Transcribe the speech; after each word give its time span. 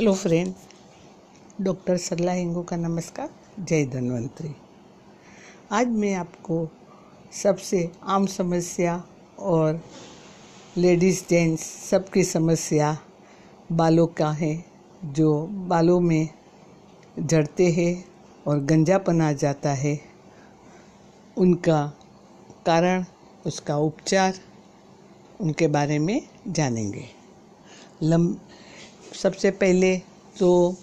Hello 0.00 0.14
friend 0.14 0.54
doctor 1.60 1.96
Sarla 1.96 2.32
Hingu 2.32 2.62
का 2.62 2.76
नमस्कार 2.76 3.30
जय 3.64 3.84
धन्वंतरी 3.86 4.56
आज 5.72 5.86
मैं 5.86 6.14
आपको 6.14 6.68
सबसे 7.32 7.92
आम 8.02 8.26
समस्या 8.26 9.04
और 9.38 9.84
लेडीज़ 10.76 11.24
जेंट्स 11.30 11.62
सबकी 11.62 12.24
समस्या 12.24 12.98
बालों 13.72 14.06
का 14.06 14.30
है, 14.30 14.64
जो 15.04 15.46
बालों 15.46 16.00
में 16.00 16.28
झड़ते 17.18 17.70
हैं 17.70 18.04
और 18.46 18.58
गंजापन 18.58 19.20
आ 19.20 19.32
जाता 19.32 19.70
है। 19.70 20.00
उनका 21.36 21.92
कारण, 22.66 23.04
उसका 23.46 23.76
उपचार, 23.76 24.34
उनके 25.40 25.66
बारे 25.66 25.98
में 25.98 26.22
जानेंगे। 26.48 27.04
लम 28.02 28.36
सबसे 29.22 29.50
पहले 29.50 29.96
तो 30.38 30.76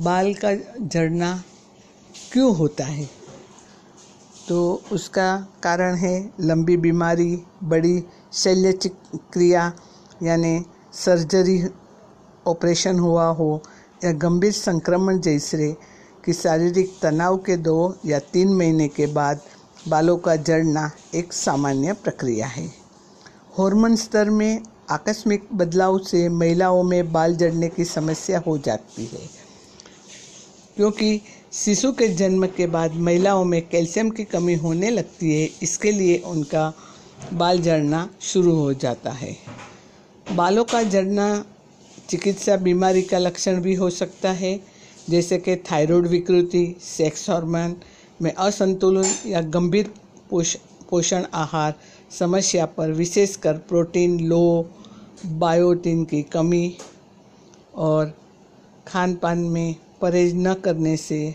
बाल 0.00 0.34
का 0.34 0.54
झड़ना 0.88 1.44
क्यों 2.32 2.56
होता 2.56 2.84
है? 2.84 3.08
तो 4.48 4.82
उसका 4.92 5.48
कारण 5.62 5.94
है 5.94 6.30
लंबी 6.40 6.76
बीमारी, 6.76 7.44
बड़ी 7.64 8.04
शल्य 8.32 8.72
क्रिया 9.32 9.72
यानी 10.22 10.64
सर्जरी, 10.92 11.64
ऑपरेशन 12.46 12.98
हुआ 12.98 13.26
हो, 13.26 13.62
या 14.04 14.12
गंभीर 14.12 14.52
संक्रमण 14.52 15.18
जैसे 15.18 15.72
कि 16.24 16.32
शारीरिक 16.32 16.92
तनाव 17.02 17.36
के 17.36 17.56
दो 17.56 17.96
या 18.06 18.18
तीन 18.18 18.48
महीने 18.48 18.88
के 18.88 19.06
बाद 19.06 19.40
बालों 19.88 20.16
का 20.16 20.36
जड़ना 20.36 20.90
एक 21.14 21.32
सामान्य 21.32 21.92
प्रक्रिया 21.92 22.46
है। 22.46 22.66
हार्मोन 23.58 23.96
स्तर 23.96 24.30
में 24.30 24.62
आकस्मिक 24.90 25.48
बदलाव 25.52 25.98
से 25.98 26.28
महिलाओं 26.28 26.82
में 26.82 27.12
बाल 27.12 27.36
जड़ने 27.36 27.68
की 27.68 27.84
समस्या 27.84 28.38
हो 28.38 28.58
जाती 28.58 29.04
है। 29.04 29.30
क्योंकि 30.76 31.20
शिशु 31.52 31.92
के 31.92 32.08
जन्म 32.08 32.46
के 32.46 32.66
बाद 32.66 32.92
महिलाओं 32.92 33.44
में 33.44 33.68
कैल्शियम 33.68 34.10
की 34.10 34.24
कमी 34.24 34.54
होने 34.54 34.90
लगती 34.90 35.42
है, 35.42 35.50
इसके 35.62 35.92
लिए 35.92 36.18
उनका 36.18 36.72
बाल 37.32 37.58
जड़ना 37.58 38.10
शुरू 38.20 38.54
हो 38.56 38.74
जाता 38.74 39.10
है। 39.10 39.36
बालों 40.32 40.64
का 40.64 40.82
जड़ना 40.82 41.44
चिकित्सा 42.08 42.56
बीमारी 42.56 43.02
का 43.02 43.18
लक्षण 43.18 43.60
भी 43.60 43.74
हो 43.74 43.90
सकता 43.90 44.30
है, 44.30 44.60
जैसे 45.10 45.38
कि 45.38 45.56
थायराइड 45.56 46.06
विकृति, 46.06 46.76
सेक्स 46.82 47.30
हार्मोन 47.30 47.76
में 48.22 48.34
असंतुलन 48.34 49.14
या 49.26 49.40
गंभीर 49.40 49.94
पोष, 50.30 50.56
पोषण 50.90 51.24
आहार 51.34 51.74
समस्या 52.18 52.66
पर 52.66 52.92
विशेषकर 52.92 53.52
प्रोटीन 53.52 54.20
लो 54.20 54.70
बायोटिन 55.26 56.04
की 56.04 56.22
कमी 56.22 56.76
और 57.74 58.12
खान 58.88 59.14
पान 59.14 59.38
में 59.38 59.74
परहेज 60.00 60.34
न 60.36 60.54
करने 60.54 60.96
से 60.96 61.34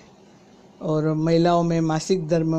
और 0.81 1.08
महिलाओं 1.14 1.64
में 1.64 1.80
मासिक 1.81 2.28
धर्म 2.28 2.56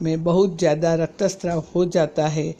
में 0.00 0.24
बहुत 0.24 0.58
ज़्यादा 0.58 0.94
रक्तस्राव 0.94 1.64
हो 1.74 1.84
जाता 1.86 2.26
है 2.28 2.54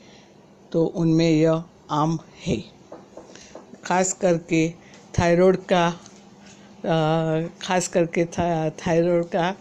तो 0.73 0.85
उनमें 0.85 1.31
यह 1.31 1.63
आम 1.91 2.19
है। 2.47 2.57
खास 3.85 4.13
करके 4.13 4.69
थायराइड 5.19 5.57
का 5.73 5.91
खास 7.63 7.89
करके 7.89 8.25
थायराइड 8.27 9.25
का 9.25 9.55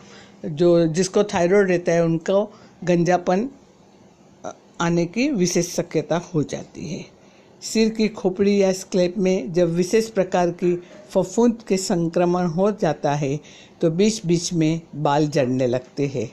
जो 0.46 0.86
जिसको 0.88 1.24
थायराइड 1.24 1.70
रहता 1.70 1.92
है, 1.92 2.04
उनको 2.06 2.44
गंजापन 2.84 3.50
आने 4.82 5.06
की 5.06 5.30
विशेष 5.32 5.76
शक्यता 5.76 6.18
हो 6.34 6.44
जाती 6.44 6.88
है। 6.88 7.15
सिर 7.61 7.89
की 7.89 8.08
खोपड़ी 8.08 8.61
या 8.61 8.72
स्क्लेप 8.73 9.17
में 9.17 9.53
जब 9.53 9.70
विशेष 9.70 10.09
प्रकार 10.09 10.50
की 10.53 10.75
फफूंद 11.09 11.62
के 11.67 11.78
संक्रमण 11.78 12.47
हो 12.47 12.72
जाता 12.72 13.14
है 13.14 13.39
तो 13.81 13.89
बीच 13.92 14.25
बीच 14.25 14.52
में 14.53 14.81
बाल 14.95 15.28
जड़ने 15.28 15.67
लगते 15.67 16.08
हैं। 16.08 16.30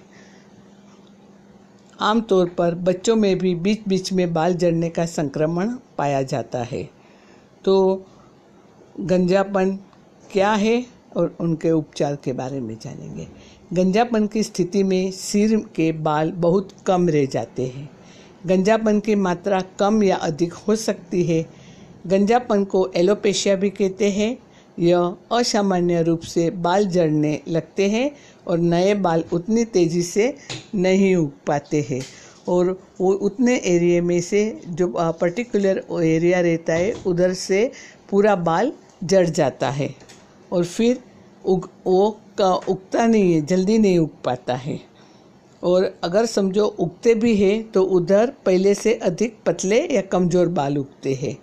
आमतौर 2.01 2.49
पर 2.49 2.75
बच्चों 2.75 3.17
में 3.17 3.39
भी 3.39 3.55
बीच 3.55 3.89
बीच 3.89 4.13
में 4.13 4.33
बाल 4.35 4.55
जड़ने 4.55 4.89
का 4.91 5.07
संक्रमण 5.07 5.75
पाया 5.99 6.23
जाता 6.23 6.63
है। 6.63 6.83
तो 7.65 8.07
गंजापन 9.01 9.77
क्या 10.33 10.53
है 10.53 10.85
और 11.17 11.37
उनके 11.41 11.71
उपचार 11.71 12.17
के 12.17 12.33
बारे 12.33 12.61
में 12.61 12.77
जानेंगे। 12.83 13.27
गंजापन 13.73 14.27
की 14.27 14.43
स्थिति 14.43 14.83
में 14.83 15.11
सिर 15.11 15.57
के 15.75 15.91
बाल 15.93 16.31
बहुत 16.33 16.69
कम 16.87 17.09
रह 17.09 17.27
जाते 17.27 17.67
हैं। 17.67 17.89
गंजापन 18.47 19.01
की 19.01 19.15
मात्रा 19.15 19.61
कम 19.79 20.03
या 20.03 20.17
अधिक 20.17 20.53
हो 20.53 20.77
सकती 20.77 21.25
है। 21.25 21.47
गंजापन 22.07 22.65
को 22.65 22.91
एलोपेशिया 22.97 23.55
भी 23.57 23.71
कहते 23.71 24.11
हैं। 24.11 24.39
यह 24.79 25.17
असामान्य 25.33 26.03
रूप 26.03 26.21
से 26.21 26.51
बाल 26.51 26.87
जड़ने 26.87 27.41
लगते 27.49 27.89
हैं 27.91 28.11
और 28.47 28.59
नए 28.59 28.95
बाल 28.95 29.25
उतनी 29.33 29.65
तेज़ी 29.65 30.03
से 30.03 30.37
नहीं 30.75 31.17
उग 31.17 31.31
पाते 31.47 31.87
हैं। 31.91 32.03
और 32.49 32.83
वो 33.01 33.13
उतने 33.13 33.57
एरिए 33.57 34.01
में 34.01 34.21
से 34.21 34.61
जो 34.69 34.95
पर्टिकुलर 34.99 35.85
एरिया 36.03 36.41
रहता 36.41 36.73
है, 36.73 36.95
उधर 37.07 37.33
से 37.33 37.73
पूरा 38.11 38.37
बाल 38.37 38.73
जड़ 39.05 39.29
जाता 39.29 39.71
है। 39.71 39.95
और 40.53 40.65
फिर 40.65 40.99
उग, 41.45 41.71
वो 41.87 42.21
उगता 42.69 43.07
नहीं 43.07 43.35
है, 43.35 43.47
जल्दी 43.47 43.79
नहीं 43.79 43.99
उग 43.99 44.11
पाता 44.25 44.55
है। 44.55 44.92
और 45.63 45.85
अगर 46.05 46.27
समझो 46.27 46.65
उगते 46.65 47.15
भी 47.15 47.35
हैं 47.37 47.71
तो 47.73 47.83
उधर 47.97 48.33
पहले 48.47 48.75
से 48.75 48.95
अधिक 49.03 49.37
पतले 49.47 49.81
या 49.87 50.03
कमज़ोर 50.03 50.49
बाल 50.51 50.79
उगते 50.79 51.15
हैं। 51.15 51.37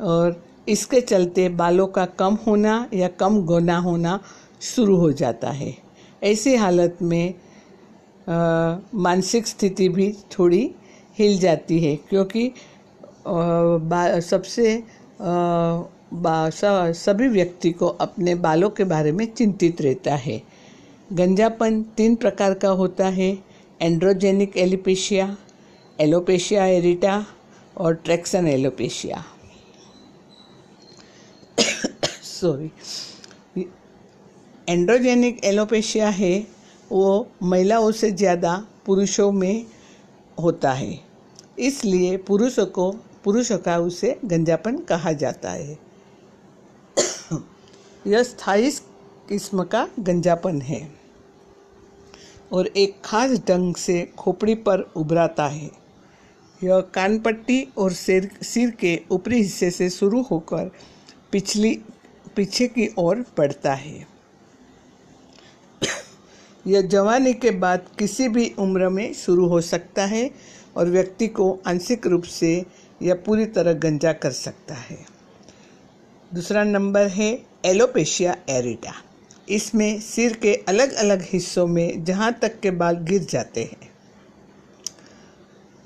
और 0.00 0.42
इसके 0.68 1.00
चलते 1.00 1.48
बालों 1.48 1.86
का 1.88 2.04
कम 2.18 2.34
होना 2.46 2.88
या 2.94 3.08
कम 3.20 3.40
गोना 3.44 3.76
होना 3.78 4.18
शुरू 4.64 4.96
हो 4.96 5.10
जाता 5.12 5.50
है। 5.50 5.74
ऐसी 6.22 6.54
हालत 6.56 6.98
में 7.02 7.34
मानसिक 8.26 9.46
स्थिति 9.46 9.88
भी 9.88 10.12
थोड़ी 10.32 10.70
हिल 11.18 11.38
जाती 11.38 11.78
है 11.80 11.94
क्योंकि 12.08 12.46
आ, 12.46 14.20
सबसे 14.20 14.76
आ, 15.20 15.90
सभी 16.94 17.28
व्यक्ति 17.28 17.70
को 17.72 17.86
अपने 18.00 18.34
बालों 18.36 18.70
के 18.70 18.84
बारे 18.84 19.12
में 19.12 19.26
चिंतित 19.26 19.80
रहता 19.82 20.14
है। 20.16 20.40
गंजापन 21.12 21.82
तीन 21.82 22.14
प्रकार 22.16 22.54
का 22.54 22.68
होता 22.68 23.06
है 23.08 23.38
एंड्रोजेनिक 23.82 24.56
एलिपेशिया 24.56 25.36
एलोपेशिया 26.00 26.64
एरिटा 26.66 27.26
और 27.76 27.94
traction 27.94 28.48
alopecia 28.48 29.24
sorry 32.22 32.70
androgenic 34.68 35.44
alopecia 35.44 36.08
है, 36.08 36.46
वो 36.92 37.28
महिलाओं 37.42 37.90
से 37.92 38.10
ज़्यादा 38.10 38.66
पुरुषों 38.86 39.32
में 39.32 39.66
होता 40.40 40.72
है. 40.72 40.98
इसलिए 41.58 42.16
पुरुषों 42.16 42.66
को, 42.66 42.90
पुरुषों 43.24 43.58
का 43.58 43.78
उसे 43.78 44.18
गंजापन 44.24 44.78
कहा 44.78 45.12
जाता 45.12 45.50
है. 45.50 45.78
यह 48.06 48.22
स्थायी 48.22 48.70
किस्म 49.28 49.64
का 49.64 49.88
गंजापन 49.98 50.60
है. 50.60 50.95
और 52.52 52.66
एक 52.66 53.02
खास 53.04 53.30
ढंग 53.30 53.74
से 53.74 54.12
खोपड़ी 54.18 54.54
पर 54.54 54.80
उभराता 54.80 55.46
है। 55.46 55.70
यह 56.64 56.80
कानपट्टी 56.80 57.68
और 57.78 57.92
सिर 57.92 58.30
सिर 58.42 58.70
के 58.70 59.00
ऊपरी 59.10 59.36
हिस्से 59.36 59.70
से 59.70 59.90
शुरू 59.90 60.22
होकर 60.22 60.70
पिछली, 61.32 61.80
पीछे 62.36 62.68
की 62.68 62.94
ओर 62.98 63.16
बढ़ता 63.38 63.74
है। 63.74 64.06
यह 66.66 66.82
जवानी 66.82 67.34
के 67.34 67.50
बाद 67.50 67.86
किसी 67.98 68.28
भी 68.28 68.54
उम्र 68.58 68.88
में 68.88 69.14
शुरू 69.14 69.46
हो 69.46 69.60
सकता 69.60 70.04
है 70.04 70.30
और 70.76 70.86
व्यक्ति 70.86 71.28
को 71.28 71.60
आंशिक 71.66 72.06
रूप 72.06 72.22
से 72.22 72.64
या 73.02 73.14
पूरी 73.14 73.46
तरह 73.46 73.72
गंजा 73.72 74.12
कर 74.12 74.30
सकता 74.30 74.74
है। 74.74 75.06
दूसरा 76.34 76.64
नंबर 76.64 77.06
है 77.06 77.46
एलोपेशिया 77.64 78.36
एरिटा 78.50 79.05
इसमें 79.48 80.00
सिर 80.00 80.32
के 80.32 80.54
अलग 80.68 80.92
अलग 80.92 81.22
हिस्सों 81.22 81.66
में 81.66 82.04
जहाँ 82.04 82.32
तक 82.32 82.58
के 82.60 82.70
बाल 82.70 82.96
गिर 83.00 83.22
जाते 83.22 83.62
हैं। 83.62 83.90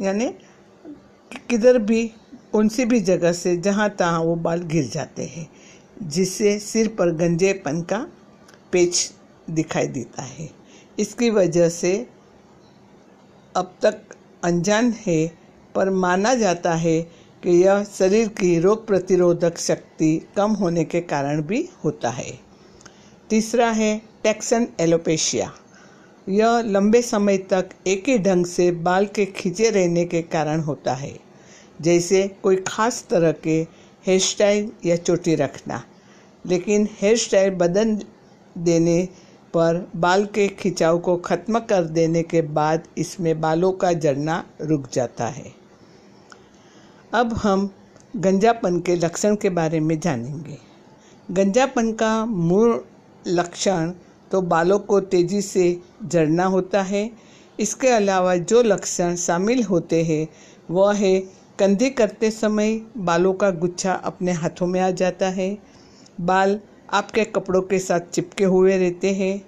यानी 0.00 0.28
किधर 1.50 1.78
भी, 1.78 2.06
कौन 2.52 2.68
सी 2.68 2.84
भी 2.84 3.00
जगह 3.00 3.32
से 3.32 3.56
जहाँ 3.56 3.88
तहाँ 3.90 4.20
वो 4.20 4.34
बाल 4.36 4.62
गिर 4.62 4.88
जाते 4.88 5.24
हैं, 5.24 5.48
जिससे 6.02 6.58
सिर 6.58 6.88
पर 6.88 7.14
गंजेपन 7.16 7.82
का 7.82 7.98
पेच 8.72 9.12
दिखाई 9.50 9.86
देता 9.86 10.22
है। 10.22 10.50
इसकी 10.98 11.30
वजह 11.30 11.68
से 11.68 11.94
अब 13.56 13.74
तक 13.82 14.16
अनजान 14.44 14.94
है, 15.06 15.26
पर 15.74 15.90
माना 15.90 16.34
जाता 16.34 16.74
है 16.74 17.00
कि 17.42 17.50
यह 17.64 17.84
शरीर 17.84 18.28
की 18.28 18.58
रोग 18.60 18.86
प्रतिरोधक 18.86 19.58
शक्ति 19.58 20.16
कम 20.36 20.52
होने 20.52 20.84
के 20.84 21.00
कारण 21.00 21.42
भी 21.42 21.68
होता 21.84 22.10
है। 22.10 22.49
तीसरा 23.30 23.68
है 23.70 23.90
टैक्सन 24.22 24.66
एलोपेशिया 24.80 25.50
यह 26.26 26.60
लंबे 26.66 27.02
समय 27.02 27.36
तक 27.50 27.68
एक 27.86 28.08
ही 28.08 28.18
ढंग 28.18 28.46
से 28.46 28.70
बाल 28.80 29.06
के 29.06 29.26
खींचे 29.26 29.70
रहने 29.70 30.04
के 30.04 30.22
कारण 30.24 30.60
होता 30.60 30.94
है, 30.94 31.12
जैसे 31.80 32.26
कोई 32.42 32.56
खास 32.66 33.04
तरह 33.10 33.32
के 33.44 33.56
हेयर 34.04 34.20
स्टाइल 34.20 34.70
या 34.86 34.96
चोटी 34.96 35.34
रखना। 35.34 35.82
लेकिन 36.44 36.88
हेयर 37.00 37.16
स्टाइल 37.16 37.54
बदल 37.54 37.96
देने 38.56 38.98
पर 39.54 39.86
बाल 39.96 40.24
के 40.34 40.48
खिंचाव 40.50 40.98
को 40.98 41.16
ख़त्म 41.16 41.58
कर 41.60 41.84
देने 41.92 42.22
के 42.22 42.42
बाद 42.42 42.88
इसमें 42.98 43.40
बालों 43.40 43.72
का 43.72 43.92
जड़ना 43.94 44.44
रुक 44.62 44.90
जाता 44.92 45.28
है। 45.28 45.52
अब 47.14 47.32
हम 47.34 47.70
गंजापन 48.16 48.80
के 48.80 48.96
लक्षण 48.96 49.36
के 49.36 49.50
बारे 49.50 49.80
में 49.80 49.98
जानेंगे। 50.00 50.58
गंजापन 51.28 51.92
का 51.92 52.24
मूल 52.26 52.80
लक्षण 53.26 53.92
तो 54.30 54.40
बालों 54.42 54.78
को 54.78 55.00
तेज़ी 55.02 55.40
से 55.42 55.80
झड़ना 56.04 56.44
होता 56.44 56.82
है। 56.82 57.10
इसके 57.58 57.88
अलावा 57.88 58.34
जो 58.36 58.62
लक्षण 58.62 59.16
शामिल 59.16 59.62
होते 59.62 60.02
हैं, 60.04 60.28
वह 60.70 60.94
है 60.94 61.18
कंधे 61.58 61.90
करते 61.90 62.30
समय 62.30 62.80
बालों 62.96 63.32
का 63.32 63.50
गुच्छा 63.50 63.92
अपने 63.94 64.32
हाथों 64.32 64.66
में 64.66 64.80
आ 64.80 64.90
जाता 64.90 65.28
है। 65.28 65.56
बाल 66.20 66.58
आपके 66.92 67.24
कपड़ों 67.24 67.62
के 67.62 67.78
साथ 67.78 68.10
चिपके 68.12 68.44
हुए 68.44 68.78
रहते 68.78 69.12
हैं। 69.14 69.42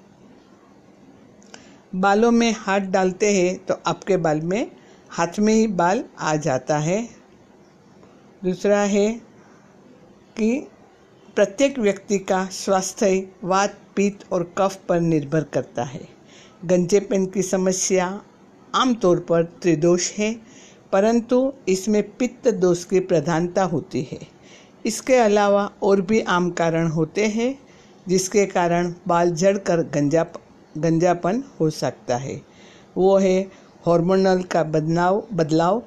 बालों 1.95 2.31
में 2.31 2.55
हाथ 2.59 2.81
डालते 2.91 3.33
हैं 3.33 3.57
तो 3.59 3.75
आपके 3.87 4.17
बाल 4.17 4.41
में 4.41 4.71
हाथ 5.11 5.39
में 5.39 5.53
ही 5.55 5.67
बाल 5.69 6.05
आ 6.19 6.35
जाता 6.37 6.79
है। 6.79 7.03
दूसरा 8.45 8.81
है 8.81 9.11
कि 10.37 10.69
प्रत्येक 11.37 11.79
व्यक्ति 11.79 12.19
का 12.19 12.45
स्वास्थ्य, 12.47 13.29
वात 13.45 13.77
पित्त 13.97 14.33
और 14.33 14.55
कफ 14.59 14.79
पर 14.89 15.01
निर्भर 15.01 15.43
करता 15.43 15.85
है। 15.85 16.09
गंजेपन 16.65 17.27
की 17.27 17.43
समस्या 17.43 18.23
आमतौर 18.75 19.21
पर 19.21 19.45
त्रिदोष 19.45 20.13
है, 20.13 20.33
परंतु 20.93 21.53
इसमें 21.69 22.03
पित्त 22.17 22.49
दोष 22.49 22.85
की 22.85 23.01
प्रधानता 23.01 23.65
होती 23.65 24.03
है। 24.13 24.19
इसके 24.87 25.17
अलावा 25.17 25.71
और 25.83 26.01
भी 26.01 26.21
आम 26.21 26.51
कारण 26.51 26.89
होते 26.89 27.27
हैं, 27.27 27.59
जिसके 28.09 28.47
कारण 28.47 28.95
बाल 29.09 29.31
जड़कर 29.31 29.83
गंजा 29.95 30.27
गंजापन 30.79 31.43
हो 31.61 31.71
सकता 31.71 32.17
है। 32.17 32.41
वो 32.97 33.19
है 33.19 33.41
हार्मोनल 33.87 34.43
का 34.43 34.63
बदलाव 34.63 35.27
बदलाव 35.33 35.83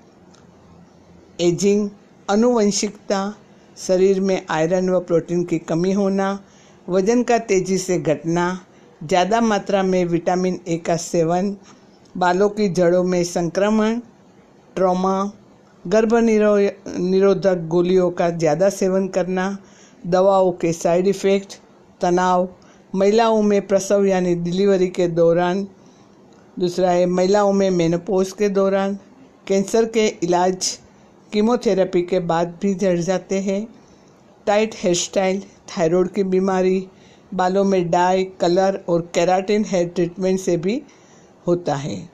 एजिंग 1.42 1.90
अनुवंशिकता 2.30 3.34
शरीर 3.78 4.20
में 4.22 4.42
आयरन 4.50 4.90
व 4.90 5.00
प्रोटीन 5.00 5.44
की 5.44 5.58
कमी 5.60 5.92
होना, 5.94 6.40
वज़न 6.88 7.24
का 7.24 7.38
तेज़ी 7.40 7.78
से 7.78 7.98
घटना, 8.00 8.60
ज़्यादा 9.04 9.42
मात्रा 9.42 9.84
में 9.84 10.04
विटामिन 10.06 10.60
ए 10.68 10.78
का 10.78 10.96
सेवन, 10.98 11.56
बालों 12.16 12.50
की 12.50 12.68
जड़ों 12.70 13.04
में 13.04 13.24
संक्रमण, 13.24 14.00
ट्रॉमा 14.76 15.32
गर्भ 15.86 16.14
निरो 16.16 16.56
निरोधक 17.00 17.66
गोलियों 17.68 18.10
का 18.12 18.30
ज़्यादा 18.30 18.70
सेवन 18.70 19.08
करना, 19.08 19.58
दवाओं 20.08 20.52
के 20.52 20.72
साइड 20.74 21.08
इफ़ेक्ट, 21.08 21.54
तनाव, 22.02 22.48
महिलाओं 22.96 23.42
में 23.42 23.68
प्रसव 23.68 24.06
यानी 24.06 24.36
डिलीवरी 24.36 24.88
के 24.88 25.08
दौरान, 25.10 25.68
दूसरा 26.60 26.90
है 26.90 27.06
महिलाओं 27.06 27.52
में 27.54 27.70
मेनोपोज 27.72 28.32
के 28.32 28.50
दौरान, 28.50 28.98
कैंसर 29.48 29.86
के 29.86 30.08
इलाज 30.24 30.78
कीमोथेरेपी 31.36 32.02
के 32.02 32.20
बाद 32.20 32.60
भी 32.62 32.76
झड़ 32.76 33.00
जाते 33.00 33.40
हैं। 33.40 33.68
टाइट 34.46 34.76
हेयर 34.76 34.96
स्टाइल 34.96 35.42
थायराइड 35.42 36.08
की 36.08 36.24
बीमारी, 36.24 36.88
बालों 37.34 37.64
में 37.64 37.92
डाई 37.92 38.24
कलर 38.24 38.86
और 38.90 39.02
केराटिन 39.02 39.66
हेयर 39.68 39.88
ट्रीटमेंट 39.88 40.40
से 40.40 40.58
भी 40.58 40.84
होता 41.48 41.76
है। 41.76 42.10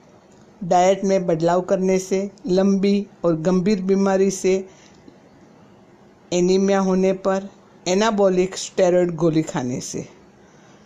डाइट 0.64 1.04
में 1.04 1.26
बदलाव 1.26 1.60
करने 1.60 1.98
से, 1.98 2.30
लंबी 2.46 3.06
और 3.24 3.36
गंभीर 3.36 3.82
बीमारी 3.82 4.30
से 4.30 4.68
एनीमिया 6.32 6.80
होने 6.80 7.12
पर 7.12 7.48
एनाबॉलिक 7.88 8.56
स्टेरॉयड 8.56 9.14
गोली 9.14 9.42
खाने 9.42 9.80
से। 9.80 10.08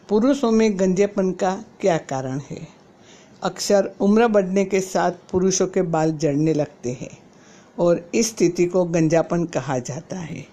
पुरुषों 0.08 0.50
में 0.50 0.80
गंजेपन 0.80 1.32
का 1.32 1.64
क्या 1.80 1.98
कारण 1.98 2.40
है? 2.50 2.68
अक्सर 3.42 3.94
उम्र 4.00 4.28
बढ़ने 4.28 4.64
के 4.64 4.80
साथ 4.80 5.12
पुरुषों 5.32 5.66
के 5.66 5.82
बाल 5.82 6.12
जड़ने 6.12 6.54
लगते 6.54 6.92
हैं। 6.92 7.25
और 7.78 8.10
इस 8.14 8.28
स्थिति 8.28 8.64
को 8.64 8.84
गंजापन 8.84 9.44
कहा 9.44 9.78
जाता 9.78 10.18
है। 10.18 10.46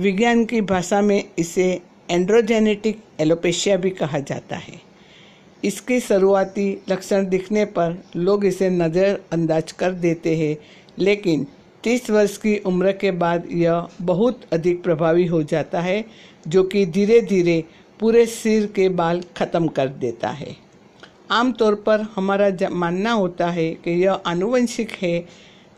विज्ञान 0.00 0.44
की 0.44 0.60
भाषा 0.60 1.00
में 1.00 1.24
इसे 1.38 1.82
एंड्रोजेनेटिक 2.10 3.02
एलोपेशिया 3.20 3.76
भी 3.76 3.90
कहा 3.90 4.18
जाता 4.18 4.56
है। 4.56 4.80
इसके 5.64 6.00
शुरुआती 6.00 6.82
लक्षण 6.88 7.28
दिखने 7.28 7.64
पर 7.64 8.02
लोग 8.16 8.44
इसे 8.44 8.70
नज़रअंदाज 8.70 9.72
कर 9.72 9.92
देते 9.92 10.36
हैं, 10.36 10.56
लेकिन 10.98 11.46
तीस 11.84 12.10
वर्ष 12.10 12.36
की 12.36 12.56
उम्र 12.58 12.92
के 12.92 13.10
बाद 13.10 13.48
यह 13.52 13.88
बहुत 14.02 14.40
अधिक 14.52 14.82
प्रभावी 14.82 15.26
हो 15.26 15.42
जाता 15.42 15.80
है, 15.80 16.04
जो 16.48 16.62
कि 16.62 16.84
धीरे 16.86 17.20
धीरे 17.20 17.64
पूरे 18.00 18.26
सिर 18.26 18.66
के 18.66 18.88
बाल 18.88 19.22
खत्म 19.36 19.68
कर 19.68 19.88
देता 19.88 20.28
है। 20.28 20.56
आमतौर 21.30 21.74
पर 21.74 22.00
हमारा 22.16 22.50
मानना 22.70 23.12
होता 23.12 23.50
है 23.50 23.70
कि 23.74 23.90
यह 23.90 24.12
आनुवंशिक 24.12 24.90
है, 25.02 25.26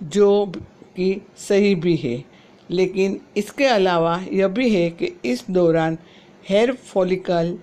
जो 0.02 0.52
कि 0.96 1.20
सही 1.38 1.74
भी 1.74 1.96
है। 1.96 2.24
लेकिन 2.70 3.20
इसके 3.36 3.64
अलावा 3.64 4.24
यह 4.32 4.48
भी 4.48 4.68
है 4.70 4.90
कि 4.90 5.12
इस 5.24 5.44
दौरान 5.50 5.98
हेयर 6.48 6.72
फॉलिकल 6.72 7.58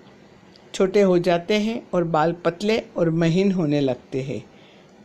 छोटे 0.74 1.02
हो 1.02 1.18
जाते 1.20 1.54
हैं 1.54 1.82
और 1.94 2.04
बाल 2.04 2.34
पतले 2.46 2.78
और 2.98 3.10
महीन 3.10 3.52
होने 3.52 3.80
लगते 3.82 4.22
हैं, 4.22 4.44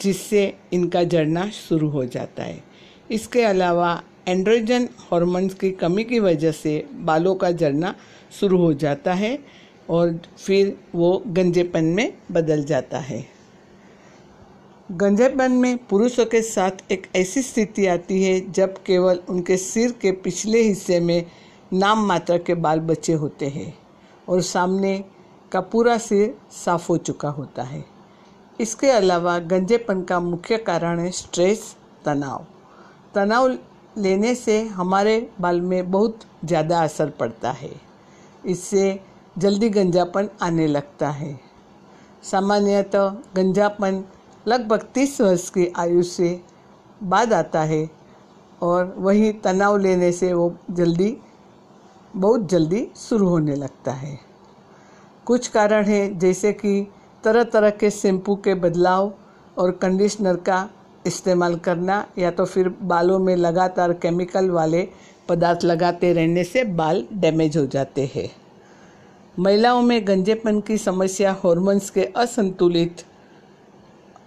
जिससे 0.01 0.55
इनका 0.73 1.03
जड़ना 1.05 1.49
शुरू 1.51 1.89
हो 1.89 2.05
जाता 2.05 2.43
है। 2.43 2.63
इसके 3.11 3.43
अलावा 3.43 4.03
एंड्रोजन 4.29 4.89
हार्मोन्स 4.99 5.55
की 5.55 5.71
कमी 5.71 6.05
की 6.05 6.19
वजह 6.19 6.53
से 6.53 6.87
बालों 6.93 7.35
का 7.35 7.51
जड़ना 7.51 7.95
शुरू 8.41 8.59
हो 8.59 8.73
जाता 8.75 9.15
है 9.15 9.39
और 9.91 10.21
फिर 10.39 10.77
वो 10.95 11.23
गंजेपन 11.27 11.85
में 11.85 12.13
बदल 12.33 12.65
जाता 12.65 12.99
है। 12.99 13.36
गंजेपन 14.89 15.53
में 15.53 15.77
पुरुषों 15.87 16.25
के 16.27 16.41
साथ 16.43 16.93
एक 16.93 17.07
ऐसी 17.17 17.43
स्थिति 17.43 17.87
आती 17.87 18.23
है, 18.23 18.53
जब 18.53 18.77
केवल 18.83 19.19
उनके 19.29 19.57
सिर 19.57 19.93
के 19.93 20.13
पिछले 20.13 20.61
हिस्से 20.63 21.01
में 21.01 21.27
नाम 21.73 22.07
मात्र 22.07 22.39
के 22.39 22.55
बाल 22.55 22.81
बचे 22.81 23.13
होते 23.13 23.47
हैं 23.47 23.73
और 24.29 24.43
सामने 24.43 24.99
का 25.53 25.61
पूरा 25.63 25.97
सिर 25.99 26.37
साफ़ 26.55 26.87
हो 26.89 26.97
चुका 26.97 27.29
होता 27.29 27.63
है। 27.63 27.85
इसके 28.61 28.91
अलावा 28.91 29.39
गंजेपन 29.39 30.03
का 30.03 30.21
मुख्य 30.21 30.57
कारण 30.59 31.01
है 31.01 31.11
स्ट्रेस 31.11 31.75
तनाव। 32.05 32.47
तनाव 33.15 33.49
लेने 33.99 34.35
से 34.35 34.63
हमारे 34.63 35.21
बाल 35.41 35.61
में 35.61 35.91
बहुत 35.91 36.21
ज़्यादा 36.45 36.83
असर 36.83 37.11
पड़ता 37.11 37.51
है। 37.53 37.73
इससे 38.47 39.01
जल्दी 39.39 39.69
गंजापन 39.71 40.29
आने 40.43 40.67
लगता 40.67 41.11
है। 41.11 41.39
सामान्यतः 42.23 43.09
तो 43.09 43.23
गंजापन 43.37 44.05
लगभग 44.47 44.83
तीस 44.95 45.21
वर्ष 45.21 45.49
की 45.51 45.67
आयु 45.77 46.03
से 46.03 46.41
बाद 47.03 47.33
आता 47.33 47.63
है 47.63 47.89
और 48.63 48.95
वही 48.99 49.33
तनाव 49.33 49.77
लेने 49.77 50.11
से 50.13 50.33
वो 50.33 50.55
जल्दी, 50.71 51.17
बहुत 52.17 52.49
जल्दी 52.49 52.87
शुरू 52.97 53.29
होने 53.29 53.55
लगता 53.55 53.93
है। 53.93 54.19
कुछ 55.27 55.49
कारण 55.49 55.85
हैं, 55.85 56.19
जैसे 56.19 56.53
कि 56.53 56.87
तरह 57.25 57.45
तरह 57.45 57.71
के 57.71 57.91
शैम्पू 57.91 58.37
के 58.37 58.55
बदलाव 58.55 59.13
और 59.59 59.71
कंडीशनर 59.73 60.37
का 60.37 60.69
इस्तेमाल 61.07 61.57
करना 61.57 62.05
या 62.19 62.31
तो 62.31 62.45
फिर 62.45 62.69
बालों 62.83 63.19
में 63.19 63.35
लगातार 63.37 63.93
केमिकल 63.93 64.51
वाले 64.51 64.89
पदार्थ 65.29 65.65
लगाते 65.65 66.13
रहने 66.13 66.45
से 66.45 66.65
बाल 66.65 67.05
डैमेज 67.13 67.57
हो 67.57 67.67
जाते 67.67 68.11
हैं। 68.15 68.29
महिलाओं 69.39 69.83
में 69.83 70.07
गंजेपन 70.09 70.61
की 70.61 70.79
समस्या, 70.79 71.37
हॉर्मोन्स 71.45 71.91
के 71.91 72.05
असंतुलित 72.17 73.05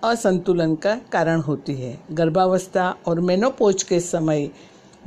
असंतुलन 0.03 0.75
का 0.75 0.96
कारण 1.12 1.39
होती 1.41 1.74
है। 1.74 1.98
गर्भावस्था 2.12 2.89
और 3.08 3.20
मेनोपोज 3.20 3.84
के 3.84 4.00
समय 4.00 4.50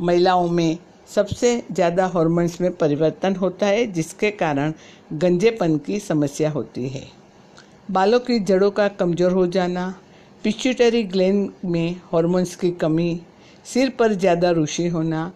महिलाओं 0.01 0.49
में 0.49 0.79
सबसे 1.09 1.57
ज़्यादा 1.73 2.07
हॉर्मोन्स 2.07 2.61
में 2.61 2.71
परिवर्तन 2.77 3.37
होता 3.37 3.67
है, 3.67 3.87
जिसके 3.87 4.31
कारण 4.31 4.73
गंजेपन 5.13 5.77
की 5.79 5.99
समस्या 6.01 6.51
होती 6.51 6.89
है। 6.89 7.03
बालों 7.91 8.21
की 8.21 8.39
जड़ों 8.41 8.71
का 8.71 8.89
कमज़ोर 8.91 9.33
हो 9.33 9.47
जाना 9.47 9.95
पिच्यूटरी 10.45 11.03
ग्लैंड 11.05 11.51
में 11.65 12.01
हॉर्मोन्स 12.13 12.55
की 12.57 12.71
कमी, 12.73 13.21
सिर 13.67 13.91
पर 13.99 14.13
ज़्यादा 14.15 14.51
रुचि 14.51 14.87
होना, 14.89 15.31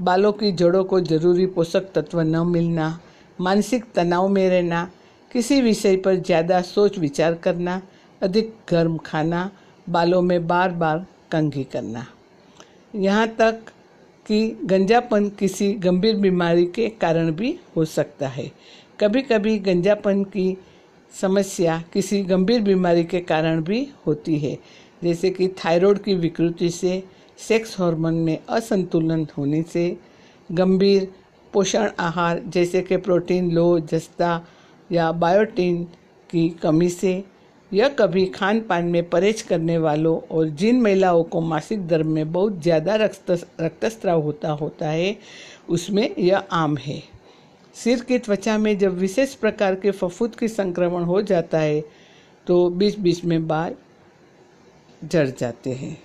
बालों 0.00 0.32
की 0.32 0.52
जड़ों 0.52 0.84
को 0.84 1.00
ज़रूरी 1.02 1.46
पोषक 1.46 1.92
तत्व 1.94 2.20
न 2.20 2.46
मिलना, 2.46 2.98
मानसिक 3.40 3.84
तनाव 3.94 4.28
में 4.28 4.48
रहना, 4.48 4.90
किसी 5.30 5.60
विषय 5.60 5.96
पर 5.96 6.16
ज़्यादा 6.16 6.60
सोच 6.62 6.98
विचार 6.98 7.34
करना 7.34 7.80
अधिक 8.22 8.54
गर्म 8.70 8.96
खाना 8.96 9.50
बालों 9.86 10.22
में 10.22 10.46
बार 10.46 10.70
बार 10.72 11.06
कंघी 11.32 11.64
करना। 11.64 12.06
यहाँ 12.94 13.26
तक 13.28 13.60
कि 14.26 14.58
गंजापन 14.64 15.28
किसी 15.28 15.72
गंभीर 15.74 16.16
बीमारी 16.16 16.66
के 16.66 16.88
कारण 17.00 17.30
भी 17.30 17.58
हो 17.76 17.84
सकता 17.84 18.28
है। 18.28 18.50
कभी 19.00 19.22
कभी 19.22 19.58
गंजापन 19.58 20.22
की 20.24 20.56
समस्या 21.20 21.82
किसी 21.92 22.22
गंभीर 22.22 22.60
बीमारी 22.62 23.04
के 23.04 23.20
कारण 23.20 23.62
भी 23.62 23.86
होती 24.06 24.38
है, 24.38 24.58
जैसे 25.02 25.30
कि 25.30 25.48
थायराइड 25.64 25.98
की 25.98 26.14
विकृति 26.14 26.70
से, 26.70 27.02
सेक्स 27.38 27.78
हार्मोन 27.80 28.14
में 28.14 28.38
असंतुलन 28.48 29.26
होने 29.38 29.62
से, 29.62 29.96
गंभीर 30.52 31.08
पोषण 31.52 31.90
आहार 31.98 32.42
जैसे 32.46 32.82
कि 32.82 32.96
प्रोटीन, 32.96 33.50
लो 33.50 33.78
जस्ता 33.80 34.40
या 34.92 35.10
बायोटीन 35.12 35.84
की 36.30 36.48
कमी 36.62 36.88
से 36.88 37.22
यह 37.72 37.88
कभी 37.88 38.24
खान 38.26 38.60
पान 38.60 38.84
में 38.84 39.08
परहेज 39.10 39.42
करने 39.42 39.76
वालों 39.78 40.18
और 40.30 40.48
जिन 40.50 40.80
महिलाओं 40.82 41.22
को 41.24 41.40
मासिक 41.40 41.86
धर्म 41.88 42.08
में 42.08 42.32
बहुत 42.32 42.60
ज़्यादा 42.62 42.94
रक्त, 42.96 43.30
रक्तस्राव 43.60 44.20
होता 44.20 44.50
होता 44.52 44.88
है, 44.88 45.16
उसमें 45.68 46.14
यह 46.18 46.42
आम 46.52 46.76
है। 46.76 47.02
सिर 47.76 48.00
की 48.00 48.18
त्वचा 48.18 48.56
में 48.58 48.76
जब 48.78 48.98
विशेष 48.98 49.34
प्रकार 49.34 49.74
के 49.74 49.90
फफूद 49.90 50.34
की 50.34 50.48
संक्रमण 50.48 51.02
हो 51.02 51.20
जाता 51.22 51.58
है 51.58 51.80
तो 52.46 52.68
बीच 52.70 52.98
बीच 52.98 53.24
में 53.24 53.46
बाल 53.48 53.74
जड़ 55.02 55.28
जाते 55.28 55.70
हैं। 55.72 55.96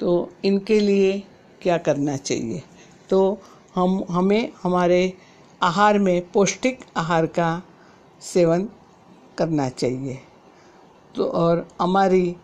तो 0.00 0.30
इनके 0.44 0.78
लिए 0.80 1.22
क्या 1.62 1.78
करना 1.78 2.16
चाहिए? 2.16 2.62
तो 3.10 3.40
हम, 3.74 4.04
हमें, 4.10 4.52
हमारे 4.62 5.12
आहार 5.60 5.98
में 5.98 6.30
पौष्टिक 6.32 6.80
आहार 6.96 7.26
का 7.28 7.62
सेवन 8.22 8.68
करना 9.38 9.68
चाहिए। 9.68 10.18
तो 11.16 11.24
और 11.24 11.66
हमारी 11.80 12.36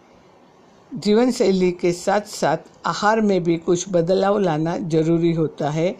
जीवन 0.92 1.30
शैली 1.30 1.70
के 1.72 1.92
साथ 1.92 2.20
साथ 2.28 2.70
आहार 2.86 3.20
में 3.20 3.42
भी 3.44 3.56
कुछ 3.58 3.88
बदलाव 3.88 4.38
लाना 4.38 4.76
ज़रूरी 4.78 5.32
होता 5.32 5.70
है 5.70 5.94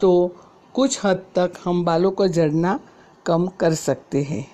तो 0.00 0.10
कुछ 0.74 0.98
हद 1.04 1.24
तक 1.34 1.52
हम 1.64 1.84
बालों 1.84 2.10
को 2.10 2.26
जड़ना 2.28 2.78
कम 3.26 3.46
कर 3.60 3.74
सकते 3.74 4.22
हैं। 4.22 4.46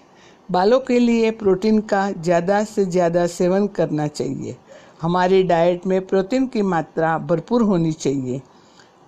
बालों 0.49 0.79
के 0.81 0.99
लिए 0.99 1.31
प्रोटीन 1.31 1.81
का 1.83 2.11
ज़्यादा 2.13 2.63
से 2.65 2.85
ज़्यादा 2.85 3.27
सेवन 3.27 3.67
करना 3.69 4.07
चाहिए। 4.09 4.57
हमारी 5.03 5.43
डाइट 5.43 5.87
में 5.87 6.01
प्रोटीन 6.07 6.47
की 6.47 6.63
मात्रा 6.65 7.17
भरपूर 7.21 7.63
होनी 7.63 7.93
चाहिए। 7.93 8.41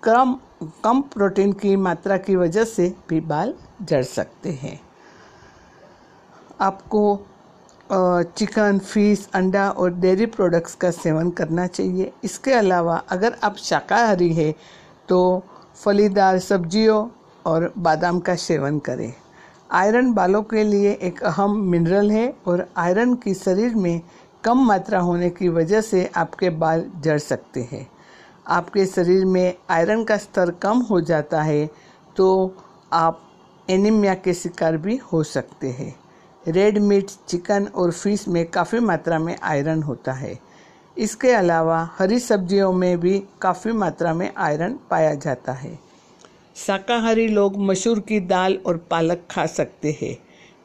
कम 0.02 0.36
कम 0.84 1.00
प्रोटीन 1.12 1.52
की 1.52 1.76
मात्रा 1.76 2.16
की 2.16 2.36
वजह 2.36 2.64
से 2.64 2.92
भी 3.08 3.20
बाल 3.22 3.54
जड़ 3.82 4.02
सकते 4.04 4.50
हैं। 4.52 4.80
आपको 6.60 7.14
चिकन, 7.90 8.78
फ़िश, 8.80 9.28
अंडा 9.34 9.68
और 9.70 9.92
डेयरी 9.94 10.26
प्रोडक्ट्स 10.26 10.74
का 10.74 10.90
सेवन 10.90 11.30
करना 11.30 11.66
चाहिए। 11.66 12.12
इसके 12.24 12.52
अलावा 12.52 12.96
अगर 13.08 13.36
आप 13.44 13.56
शाकाहारी 13.56 14.32
है 14.34 14.54
तो 15.08 15.42
फलीदार 15.76 16.38
सब्जियों 16.38 17.06
और 17.44 17.72
बादाम 17.78 18.20
का 18.20 18.34
सेवन 18.36 18.78
करें। 18.78 19.12
आयरन 19.70 20.12
बालों 20.12 20.42
के 20.42 20.62
लिए 20.64 20.92
एक 21.02 21.22
अहम 21.22 21.58
मिनरल 21.62 22.10
है 22.10 22.32
और 22.46 22.66
आयरन 22.76 23.14
की 23.14 23.34
शरीर 23.34 23.74
में 23.74 24.00
कम 24.44 24.64
मात्रा 24.66 24.98
होने 25.00 25.30
की 25.30 25.48
वजह 25.48 25.80
से 25.80 26.04
आपके 26.16 26.50
बाल 26.52 26.84
जड़ 27.00 27.18
सकते 27.18 27.68
हैं। 27.72 27.86
आपके 28.48 28.86
शरीर 28.86 29.24
में 29.24 29.54
आयरन 29.70 30.04
का 30.04 30.16
स्तर 30.16 30.50
कम 30.62 30.78
हो 30.80 31.00
जाता 31.02 31.42
है 31.42 31.68
तो 32.16 32.54
आप 32.92 33.20
एनीमिया 33.68 34.14
के 34.14 34.34
शिकार 34.34 34.76
भी 34.76 34.96
हो 35.12 35.22
सकते 35.24 35.68
हैं। 35.70 35.94
रेड 36.48 36.78
मीट 36.78 37.10
चिकन 37.28 37.66
और 37.66 37.92
फ़िश 37.92 38.28
में 38.28 38.44
काफ़ी 38.46 38.78
मात्रा 38.78 39.18
में 39.18 39.36
आयरन 39.42 39.82
होता 39.82 40.12
है। 40.12 40.38
इसके 40.98 41.30
अलावा 41.30 41.90
हरी 41.98 42.18
सब्जियों 42.18 42.72
में 42.72 43.00
भी 43.00 43.22
काफ़ी 43.42 43.72
मात्रा 43.72 44.14
में 44.14 44.30
आयरन 44.36 44.78
पाया 44.90 45.14
जाता 45.14 45.52
है। 45.52 45.78
शाकाहारी 46.56 47.28
लोग 47.28 47.56
मसूर 47.58 48.00
की 48.00 48.20
दाल 48.20 48.58
और 48.66 48.76
पालक 48.90 49.22
खा 49.30 49.46
सकते 49.46 49.98
हैं। 50.02 50.16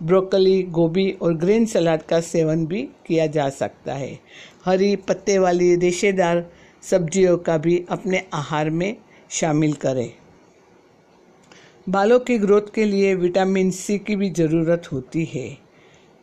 ब्रोकली, 0.04 0.64
गोभी 0.64 1.12
और 1.12 1.34
ग्रीन 1.34 1.66
सलाद 1.66 2.02
का 2.02 2.20
सेवन 2.22 2.66
भी 2.66 2.82
किया 3.06 3.28
जा 3.28 3.50
सकता 3.50 3.94
है। 3.94 4.20
हरी 4.66 4.96
पत्ते 4.96 5.40
वाली 5.40 5.76
रेशेदार 5.76 6.46
सब्जियों 6.84 7.38
का 7.38 7.58
भी 7.58 7.86
अपने 7.90 8.26
आहार 8.34 8.70
में 8.70 8.96
शामिल 9.30 9.74
करें। 9.74 10.14
बालों 11.90 12.20
की 12.20 12.38
ग्रोथ 12.38 12.74
के 12.76 12.86
लिए 12.86 13.16
विटामिन 13.16 13.72
सी 13.72 13.98
की 14.00 14.16
भी 14.16 14.30
ज़रूरत 14.30 14.92
होती 14.92 15.26
है। 15.26 15.69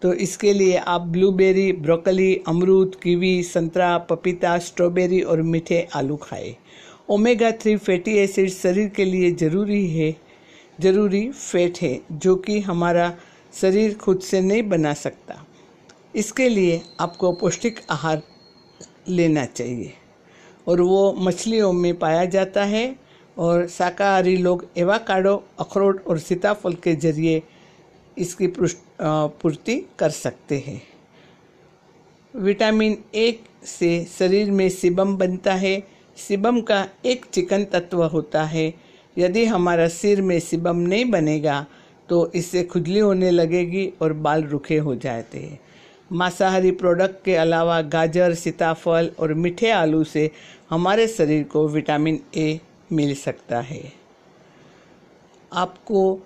तो 0.02 0.12
इसके 0.14 0.52
लिए 0.52 0.76
आप 0.76 1.00
ब्लूबेरी, 1.00 1.72
ब्रोकली, 1.72 2.42
अमरूद, 2.48 2.94
कीवी, 3.02 3.42
संतरा, 3.42 3.98
पपीता, 3.98 4.58
स्ट्रॉबेरी 4.58 5.20
और 5.20 5.42
मीठे 5.42 5.88
आलू 5.94 6.16
खाएँ। 6.16 6.56
ओमेगा 7.10 7.50
थ्री 7.50 7.76
फैटी 7.76 8.12
एसिड 8.12 8.50
शरीर 8.50 8.88
के 8.88 9.04
लिए 9.04 9.30
ज़रूरी 9.32 9.86
है, 9.90 10.16
ज़रूरी 10.80 11.30
फैट 11.30 11.78
है, 11.82 12.00
जो 12.12 12.36
कि 12.36 12.60
हमारा 12.60 13.16
शरीर 13.60 13.94
खुद 13.94 14.20
से 14.20 14.40
नहीं 14.40 14.62
बना 14.62 14.94
सकता। 14.94 15.46
इसके 16.16 16.48
लिए 16.48 16.82
आपको 17.00 17.32
पौष्टिक 17.32 17.80
आहार 17.90 18.22
लेना 19.08 19.44
चाहिए। 19.44 19.92
और 20.68 20.80
वो 20.80 21.12
मछलियों 21.12 21.72
में 21.72 21.98
पाया 21.98 22.24
जाता 22.24 22.64
है 22.64 22.96
और 23.38 23.66
शाकाहारी 23.68 24.36
लोग 24.36 24.66
एवाकाडो, 24.76 25.44
अखरोट 25.60 26.06
और 26.06 26.18
सीताफल 26.18 26.74
के 26.74 26.94
ज़रिए 26.94 27.42
इसकी 28.16 28.46
पूर्ति 29.00 29.74
कर 29.98 30.10
सकते 30.10 30.58
हैं। 30.66 30.80
विटामिन 32.34 32.96
ए 33.14 33.38
से 33.66 34.04
शरीर 34.18 34.50
में 34.50 34.68
सिबम 34.68 35.16
बनता 35.16 35.54
है। 35.54 35.82
सिबम 36.18 36.60
का 36.60 36.86
एक 37.06 37.24
चिकन 37.24 37.64
तत्व 37.64 38.02
होता 38.04 38.42
है। 38.44 38.72
यदि 39.16 39.44
हमारा 39.44 39.88
सिर 39.88 40.22
में 40.22 40.38
सिबम 40.40 40.76
नहीं 40.78 41.10
बनेगा 41.10 41.64
तो 42.08 42.30
इससे 42.34 42.62
खुजली 42.64 42.98
होने 42.98 43.30
लगेगी 43.30 43.86
और 44.02 44.12
बाल 44.12 44.42
रुखे 44.44 44.76
हो 44.78 44.94
जाते 44.94 45.38
हैं। 45.38 45.58
मांसाहारी 46.10 46.70
प्रोडक्ट 46.70 47.24
के 47.24 47.34
अलावा 47.36 47.80
गाजर, 47.82 48.34
सीताफल 48.34 49.10
और 49.18 49.34
मीठे 49.34 49.70
आलू 49.70 50.02
से 50.04 50.30
हमारे 50.70 51.06
शरीर 51.08 51.42
को 51.44 51.66
विटामिन 51.68 52.20
ए 52.36 52.60
मिल 52.92 53.14
सकता 53.14 53.60
है। 53.60 53.82
आपको 55.52 56.20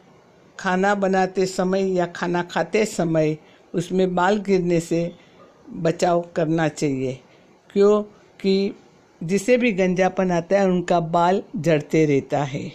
खाना 0.61 0.95
बनाते 0.95 1.47
समय 1.47 1.93
या 1.93 2.07
खाना 2.07 2.43
खाते 2.43 2.85
समय 2.85 3.39
उसमें 3.75 4.15
बाल 4.15 4.39
गिरने 4.39 4.81
से 4.81 5.13
बचाव 5.71 6.29
करना 6.37 6.69
चाहिए। 6.69 7.21
क्योंकि 7.73 8.77
जिसे 9.23 9.57
भी 9.57 9.73
गंजापन 9.73 10.31
आता 10.31 10.59
है, 10.59 10.67
उनका 10.67 11.01
बाल 11.01 11.43
जड़ते 11.57 12.07
रहता 12.07 12.45
है। 12.45 12.73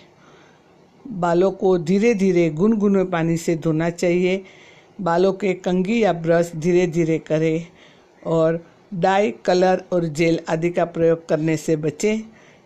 बालों 1.08 1.52
को 1.52 1.78
धीरे 1.78 2.14
धीरे 2.14 2.50
गुनगुने 2.50 3.04
पानी 3.04 3.38
से 3.38 3.56
धोना 3.56 3.90
चाहिए। 3.90 4.44
बालों 5.02 5.34
के 5.34 5.54
कंगी 5.54 6.04
या 6.04 6.14
ब्रश 6.14 6.52
धीरे 6.56 6.88
धीरे 6.88 7.20
करें 7.20 7.68
और 8.26 8.66
डाई, 8.94 9.32
कलर 9.32 9.84
और 9.92 10.06
जेल 10.06 10.40
आदि 10.50 10.70
का 10.70 10.86
प्रयोग 10.86 11.28
करने 11.28 11.58
से 11.58 11.76
बचें। 11.76 12.22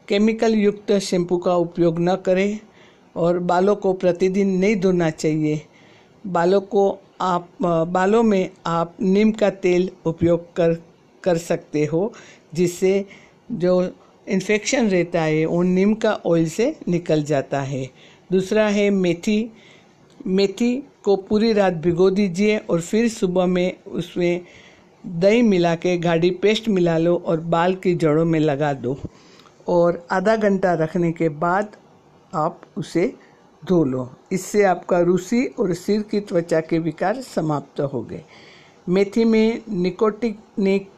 केमिकल 0.07 0.53
युक्त 0.53 0.91
शैम्पू 0.91 1.37
का 1.37 1.55
उपयोग 1.55 1.95
न 1.99 2.15
करें। 2.15 2.59
और 3.15 3.39
बालों 3.39 3.75
को 3.75 3.93
प्रतिदिन 3.93 4.49
नहीं 4.49 4.75
धोना 4.75 5.09
चाहिए। 5.09 5.61
बालों 6.27 6.61
को 6.61 6.99
आप, 7.21 7.49
बालों 7.87 8.23
में 8.23 8.49
आप 8.65 8.95
नीम 9.01 9.31
का 9.31 9.49
तेल 9.49 9.89
उपयोग 10.05 10.53
कर 10.55 10.73
कर 11.23 11.37
सकते 11.37 11.85
हो, 11.85 12.13
जिससे 12.53 13.05
जो 13.51 13.91
इन्फेक्शन 14.27 14.89
रहता 14.89 15.21
है, 15.21 15.45
वो 15.45 15.61
नीम 15.63 15.93
का 15.93 16.13
ऑयल 16.25 16.49
से 16.49 16.75
निकल 16.87 17.23
जाता 17.23 17.61
है। 17.61 17.89
दूसरा 18.31 18.67
है 18.67 18.89
मेथी। 18.89 19.53
मेथी 20.27 20.75
को 21.03 21.15
पूरी 21.15 21.53
रात 21.53 21.73
भिगो 21.73 22.09
दीजिए 22.09 22.57
और 22.57 22.81
फिर 22.81 23.07
सुबह 23.09 23.45
में 23.45 23.83
उसमें 23.87 24.41
दही 25.05 25.41
मिला 25.41 25.75
के 25.75 25.97
गाढ़ी 25.97 26.29
पेस्ट 26.31 26.69
मिला 26.69 26.97
लो 26.97 27.15
और 27.25 27.39
बाल 27.39 27.75
की 27.75 27.93
जड़ों 27.95 28.25
में 28.25 28.39
लगा 28.39 28.73
दो। 28.73 28.97
और 29.67 30.07
आधा 30.11 30.35
घंटा 30.35 30.73
रखने 30.73 31.11
के 31.11 31.29
बाद 31.29 31.75
आप 32.33 32.61
उसे 32.77 33.13
धो 33.63 33.83
लो। 33.83 34.09
इससे 34.31 34.63
आपका 34.63 34.99
रूसी 34.99 35.45
और 35.59 35.73
सिर 35.73 36.01
की 36.01 36.19
त्वचा 36.19 36.59
के 36.61 36.79
विकार 36.79 37.21
समाप्त 37.21 37.81
हो 37.93 38.01
गए। 38.01 38.23
मेथी 38.89 39.25
में 39.25 39.61
निकोटिनिक 39.69 40.89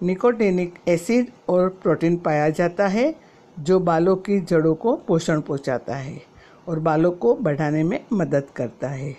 निकोटेनिक 0.00 0.74
एसिड 0.88 1.30
और 1.48 1.68
प्रोटीन 1.82 2.16
पाया 2.16 2.48
जाता 2.50 2.86
है, 2.86 3.14
जो 3.60 3.78
बालों 3.80 4.16
की 4.16 4.38
जड़ों 4.40 4.74
को 4.74 4.94
पोषण 4.96 5.40
पहुंचाता 5.40 5.96
है 5.96 6.20
और 6.68 6.78
बालों 6.78 7.10
को 7.12 7.34
बढ़ाने 7.34 7.82
में 7.84 8.00
मदद 8.12 8.46
करता 8.56 8.88
है। 8.88 9.16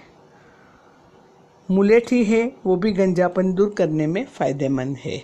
मुलेठी 1.72 2.24
है, 2.24 2.51
वो 2.65 2.75
भी 2.75 2.91
गंजापन 2.91 3.53
दूर 3.53 3.74
करने 3.77 4.08
में 4.08 4.25
फ़ायदेमंद 4.25 4.98
है। 4.98 5.22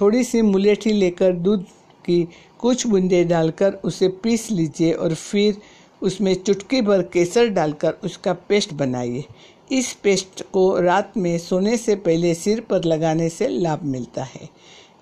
थोड़ी 0.00 0.24
सी 0.24 0.42
मुलेठी 0.42 0.92
लेकर 0.92 1.32
दूध 1.32 1.64
की 2.06 2.28
कुछ 2.58 2.86
बूंदे 2.86 3.24
डालकर 3.24 3.72
उसे 3.84 4.08
पीस 4.08 4.50
लीजिए 4.50 4.92
और 4.92 5.14
फिर 5.14 5.56
उसमें 6.02 6.34
चुटकी 6.34 6.80
भर 6.82 7.02
केसर 7.02 7.48
डालकर 7.48 7.94
उसका 8.04 8.32
पेस्ट 8.32 8.72
बनाइए। 8.72 9.24
इस 9.72 9.92
पेस्ट 9.92 10.42
को 10.42 10.80
रात 10.80 11.12
में 11.16 11.38
सोने 11.38 11.76
से 11.76 11.96
पहले 11.96 12.34
सिर 12.34 12.60
पर 12.60 12.84
लगाने 12.84 13.28
से 13.28 13.48
लाभ 13.48 13.82
मिलता 13.82 14.22
है। 14.22 14.48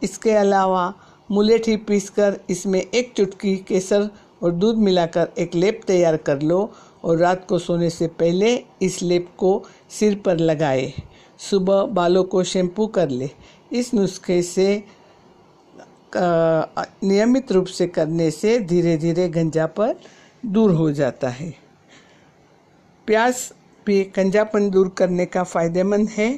इसके 0.02 0.30
अलावा 0.30 0.94
मुलेठी 1.30 1.76
पीसकर 1.76 2.40
इसमें 2.50 2.80
एक 2.80 3.12
चुटकी 3.16 3.56
केसर 3.56 4.08
और 4.42 4.52
दूध 4.52 4.76
मिलाकर 4.76 5.28
एक 5.38 5.54
लेप 5.54 5.80
तैयार 5.86 6.16
कर 6.16 6.42
लो 6.42 6.72
और 7.04 7.18
रात 7.18 7.46
को 7.48 7.58
सोने 7.58 7.90
से 7.90 8.06
पहले 8.06 8.54
इस 8.82 9.02
लेप 9.02 9.28
को 9.38 9.64
सिर 9.90 10.14
पर 10.14 10.38
लगाए। 10.38 10.92
सुबह 11.38 11.82
बालों 11.82 12.24
को 12.24 12.42
शैम्पू 12.44 12.86
कर 12.86 13.08
ले। 13.08 13.30
इस 13.72 13.94
नुस्खे 13.94 14.42
से 14.42 14.84
नियमित 16.16 17.52
रूप 17.52 17.66
से 17.66 17.86
करने 17.86 18.30
से 18.30 18.58
धीरे 18.60 18.96
धीरे 18.96 19.28
गंजापन 19.28 19.94
दूर 20.46 20.72
हो 20.72 20.90
जाता 20.92 21.28
है। 21.28 21.54
प्याज 23.08 23.52
भी 23.86 24.02
गंजापन 24.16 24.68
दूर 24.70 24.88
करने 24.88 25.26
का 25.26 25.42
फ़ायदेमंद 25.42 26.08
है 26.08 26.28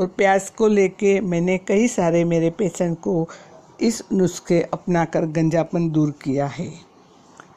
और 0.00 0.06
प्याज 0.06 0.48
को 0.50 0.68
लेके 0.68 1.20
मैंने 1.20 1.56
कई 1.58 1.88
सारे 1.88 2.24
मेरे 2.24 2.50
पेशेंट 2.50 2.98
को 2.98 3.28
इस 3.80 4.02
नुस्खे 4.12 4.60
अपनाकर 4.72 5.26
गंजापन 5.26 5.88
दूर 5.90 6.10
किया 6.22 6.46
है। 6.46 6.70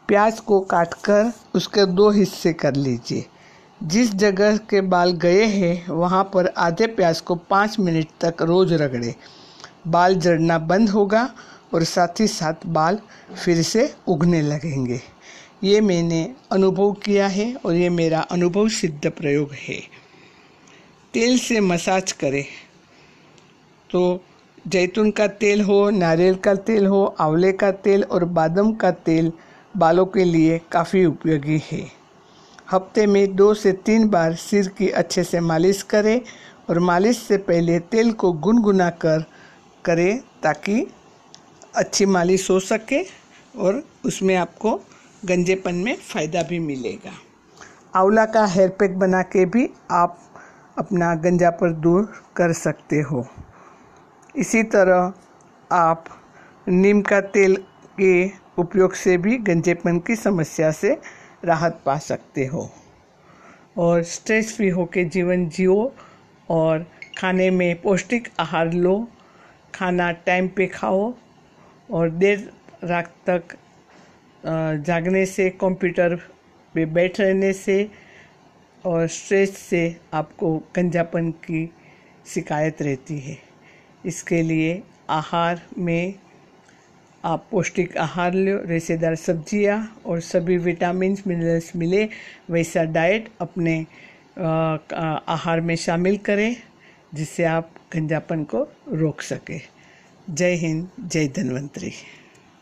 प्याज 0.07 0.39
को 0.39 0.59
काटकर 0.61 1.31
उसके 1.55 1.85
दो 1.85 2.09
हिस्से 2.09 2.53
कर 2.53 2.75
लीजिए। 2.75 3.25
जिस 3.81 4.13
जगह 4.15 4.57
के 4.69 4.81
बाल 4.83 5.11
गए 5.11 5.45
हैं, 5.45 5.87
वहाँ 5.87 6.23
पर 6.23 6.47
आधे 6.57 6.87
प्याज 6.87 7.21
को 7.21 7.35
पाँच 7.35 7.79
मिनट 7.79 8.07
तक 8.21 8.41
रोज़ 8.41 8.73
रगड़े। 8.73 9.15
बाल 9.87 10.15
जड़ना 10.15 10.57
बंद 10.59 10.89
होगा 10.89 11.29
और 11.73 11.83
साथ 11.83 12.19
ही 12.19 12.27
साथ 12.27 12.65
बाल 12.65 12.99
फिर 13.45 13.61
से 13.61 13.93
उगने 14.07 14.41
लगेंगे। 14.41 14.99
ये 15.63 15.81
मैंने 15.81 16.23
अनुभव 16.51 16.91
किया 16.91 17.27
है 17.27 17.53
और 17.55 17.75
ये 17.75 17.89
मेरा 17.89 18.19
अनुभव 18.21 18.67
सिद्ध 18.69 19.09
प्रयोग 19.09 19.53
है। 19.53 19.79
तेल 21.13 21.37
से 21.39 21.59
मसाज 21.59 22.11
करें। 22.11 22.45
तो 23.89 24.23
जैतून 24.67 25.11
का 25.11 25.27
तेल 25.27 25.61
हो, 25.61 25.89
नारियल 25.89 26.35
का 26.35 26.55
तेल 26.55 26.85
हो, 26.85 27.15
आंवले 27.19 27.51
का 27.51 27.71
तेल 27.71 28.03
और 28.03 28.25
बादाम 28.25 28.73
का 28.73 28.91
तेल 28.91 29.31
बालों 29.77 30.05
के 30.05 30.23
लिए 30.23 30.61
काफ़ी 30.71 31.05
उपयोगी 31.05 31.61
है। 31.71 31.81
हफ़्ते 32.71 33.05
में 33.07 33.35
दो 33.35 33.53
से 33.53 33.71
तीन 33.71 34.07
बार 34.09 34.35
सिर 34.35 34.67
की 34.67 34.89
अच्छे 34.89 35.23
से 35.23 35.39
मालिश 35.39 35.81
करें 35.83 36.21
और 36.69 36.79
मालिश 36.79 37.17
से 37.17 37.37
पहले 37.37 37.79
तेल 37.79 38.11
को 38.11 38.31
गुनगुना 38.31 38.89
कर 38.89 39.23
करें 39.85 40.19
ताकि 40.43 40.85
अच्छी 41.75 42.05
मालिश 42.05 42.49
हो 42.49 42.59
सके 42.59 43.01
और 43.57 43.83
उसमें 44.05 44.35
आपको 44.35 44.79
गंजेपन 45.25 45.75
में 45.75 45.95
फ़ायदा 45.95 46.41
भी 46.43 46.59
मिलेगा। 46.59 47.11
आंवला 47.95 48.25
का 48.25 48.45
हेयर 48.45 48.69
पैक 48.69 48.97
बना 48.99 49.21
के 49.21 49.45
भी 49.45 49.69
आप 49.91 50.17
अपना 50.77 51.15
गंजापन 51.15 51.73
दूर 51.81 52.11
कर 52.35 52.53
सकते 52.53 53.01
हो। 53.01 53.25
इसी 54.35 54.63
तरह 54.63 55.13
आप 55.71 56.05
नीम 56.67 57.01
का 57.01 57.21
तेल 57.21 57.55
के 57.99 58.31
उपयोग 58.57 58.93
से 58.93 59.17
भी 59.17 59.37
गंजेपन 59.37 59.99
की 59.99 60.15
समस्या 60.15 60.71
से 60.71 60.97
राहत 61.45 61.81
पा 61.85 61.97
सकते 61.97 62.45
हो। 62.45 62.69
और 63.77 64.03
स्ट्रेस 64.03 64.55
फ्री 64.57 64.69
होकर 64.69 65.03
जीवन 65.03 65.49
जियो 65.49 65.93
और 66.49 66.85
खाने 67.17 67.49
में 67.49 67.81
पौष्टिक 67.81 68.27
आहार 68.39 68.73
लो। 68.73 69.07
खाना 69.75 70.11
टाइम 70.11 70.47
पे 70.47 70.67
खाओ। 70.67 71.13
और 71.91 72.09
देर 72.09 72.49
रात 72.83 73.13
तक 73.29 73.55
जागने 74.85 75.25
से 75.25 75.49
कंप्यूटर 75.61 76.15
पे 76.75 76.85
बैठ 76.87 77.19
रहने 77.19 77.51
से 77.53 77.89
और 78.83 79.07
स्ट्रेस 79.07 79.57
से 79.57 79.83
आपको 80.13 80.57
गंजापन 80.75 81.29
की 81.45 81.65
शिकायत 82.25 82.81
रहती 82.81 83.19
है। 83.19 83.37
इसके 84.05 84.41
लिए 84.41 84.81
आहार 85.09 85.61
में 85.77 86.13
आप 87.23 87.45
पौष्टिक 87.51 87.97
आहार 87.97 88.33
लो 88.33 88.57
रेसेदार 88.65 89.15
सब्ज़ियाँ 89.15 89.77
और 90.05 90.19
सभी 90.21 90.57
विटामिन 90.57 91.17
मिनरल्स 91.27 91.75
मिले, 91.75 92.07
वैसा 92.49 92.83
डाइट 92.85 93.29
अपने 93.41 93.85
आहार 94.39 95.61
में 95.61 95.75
शामिल 95.75 96.17
करें, 96.17 96.55
जिससे 97.13 97.43
आप 97.45 97.69
गंजापन 97.93 98.43
को 98.45 98.67
रोक 98.89 99.21
सके। 99.21 99.57
जय 100.31 100.53
हिंद 100.55 100.87
जय 101.11 101.27
धन्वंतरी। 101.27 101.91